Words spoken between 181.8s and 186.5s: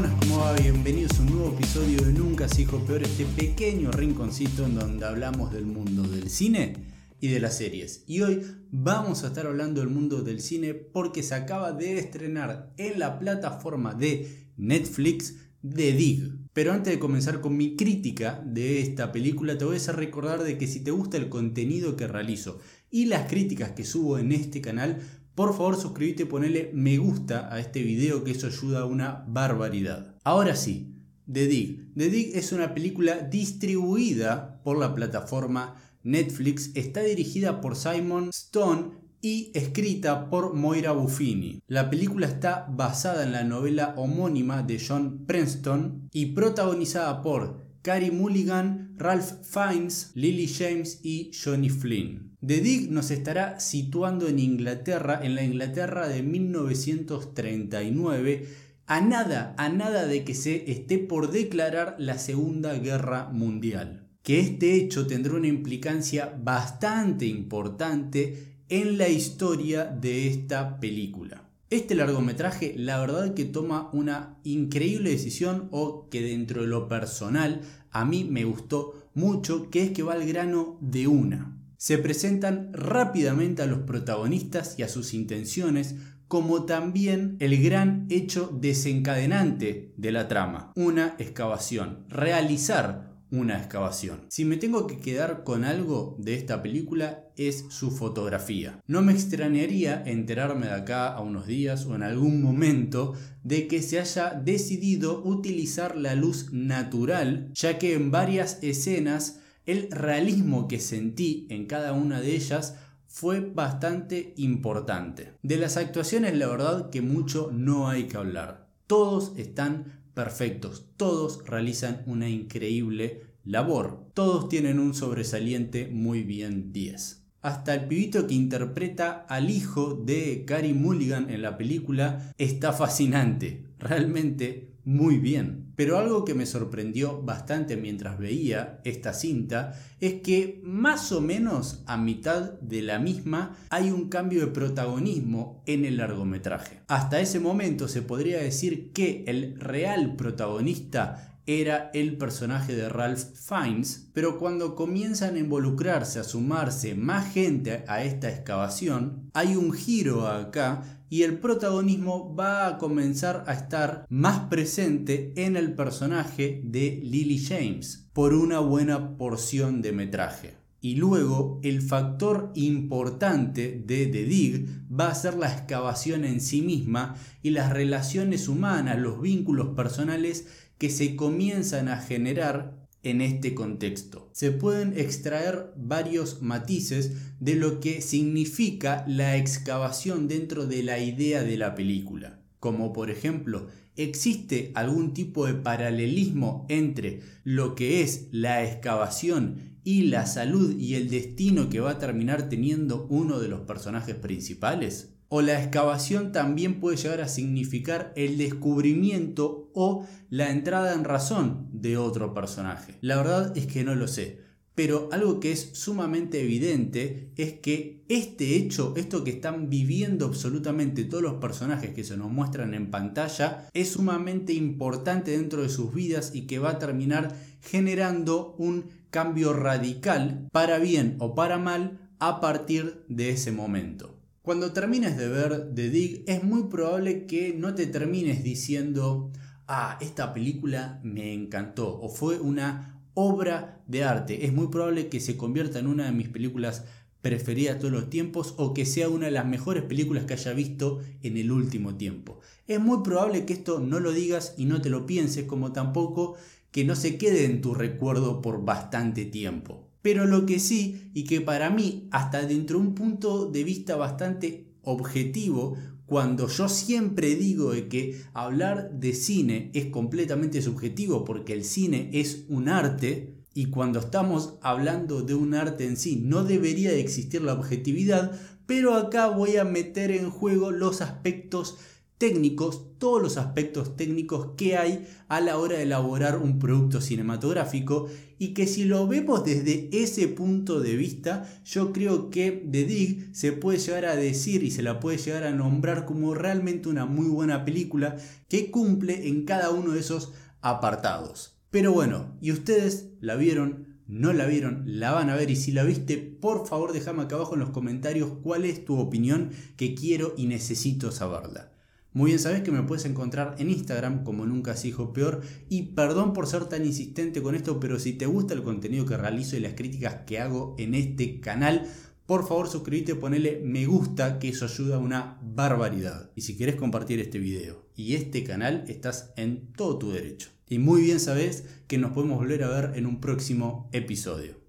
a generar en este contexto. Se pueden extraer varios